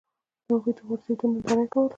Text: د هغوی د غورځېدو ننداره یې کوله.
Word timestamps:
د 0.45 0.47
هغوی 0.53 0.71
د 0.77 0.79
غورځېدو 0.87 1.25
ننداره 1.31 1.63
یې 1.65 1.71
کوله. 1.71 1.89